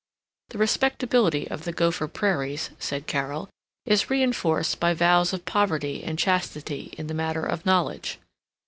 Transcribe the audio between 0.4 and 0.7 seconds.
The